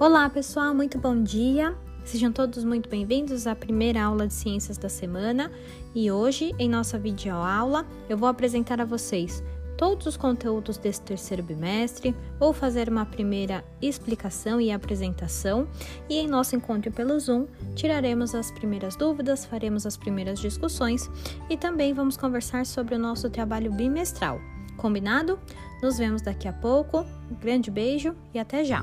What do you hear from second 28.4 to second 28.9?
já!